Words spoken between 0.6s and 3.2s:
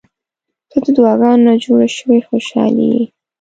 •ته د دعاګانو نه جوړه شوې خوشالي یې.